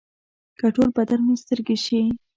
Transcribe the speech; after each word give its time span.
که 0.59 0.67
ټول 0.75 0.89
بدن 0.97 1.19
مې 1.27 1.35
سترګې 1.43 1.77
شي. 1.85 2.01